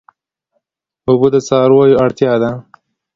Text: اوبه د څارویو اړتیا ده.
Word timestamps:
اوبه 1.07 1.27
د 1.33 1.35
څارویو 1.47 1.99
اړتیا 2.03 2.33
ده. 2.41 2.51